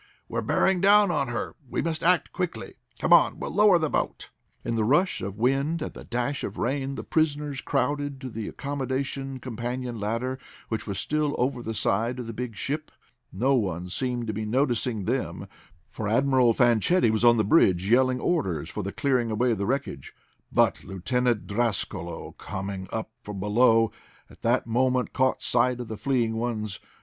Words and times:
"We're 0.27 0.41
bearing 0.41 0.81
down 0.81 1.11
on 1.11 1.27
her! 1.27 1.55
We 1.69 1.83
must 1.83 2.01
act 2.03 2.31
quickly. 2.33 2.73
Come 2.97 3.13
on, 3.13 3.39
we'll 3.39 3.53
lower 3.53 3.77
the 3.77 3.87
boat!" 3.87 4.31
In 4.65 4.73
the 4.73 4.83
rush 4.83 5.21
of 5.21 5.37
wind 5.37 5.83
and 5.83 5.93
the 5.93 6.03
dash 6.03 6.43
of 6.43 6.57
rain 6.57 6.95
the 6.95 7.03
prisoners 7.03 7.61
crowded 7.61 8.19
to 8.21 8.29
the 8.31 8.47
accommodation 8.47 9.39
companion 9.39 9.99
ladder, 9.99 10.39
which 10.69 10.87
was 10.87 10.97
still 10.97 11.35
over 11.37 11.61
the 11.61 11.75
side 11.75 12.17
of 12.17 12.25
the 12.25 12.33
big 12.33 12.55
ship. 12.55 12.89
No 13.31 13.53
one 13.53 13.89
seemed 13.89 14.25
to 14.25 14.33
be 14.33 14.43
noticing 14.43 15.05
them, 15.05 15.47
for 15.87 16.07
Admiral 16.07 16.51
Fanchetti 16.53 17.11
was 17.11 17.23
on 17.23 17.37
the 17.37 17.43
bridge, 17.43 17.87
yelling 17.87 18.19
orders 18.19 18.71
for 18.71 18.81
the 18.81 18.91
clearing 18.91 19.29
away 19.29 19.51
of 19.51 19.59
the 19.59 19.67
wreckage. 19.67 20.15
But 20.51 20.83
Lieutenant 20.83 21.45
Drascalo, 21.45 22.31
coming 22.39 22.89
up 22.91 23.11
from 23.21 23.39
below 23.39 23.91
at 24.31 24.41
that 24.41 24.65
moment, 24.65 25.13
caught 25.13 25.43
sight 25.43 25.79
of 25.79 25.89
the 25.89 25.95
fleeing 25.95 26.37
ones. 26.37 26.79